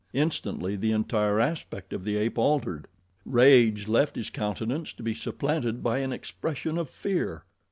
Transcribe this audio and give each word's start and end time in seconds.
Instantly 0.13 0.75
the 0.75 0.91
entire 0.91 1.39
aspect 1.39 1.93
of 1.93 2.03
the 2.03 2.17
ape 2.17 2.39
altered. 2.39 2.87
Rage 3.23 3.87
left 3.87 4.15
his 4.15 4.31
countenance 4.31 4.93
to 4.93 5.03
be 5.03 5.13
supplanted 5.13 5.83
by 5.83 5.99
an 5.99 6.11
expression 6.11 6.79
of 6.79 6.89
fear. 6.89 7.43